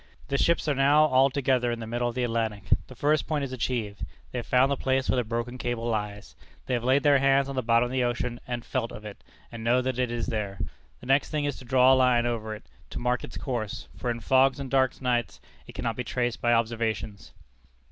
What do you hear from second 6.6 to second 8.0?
they have laid their hands on the bottom of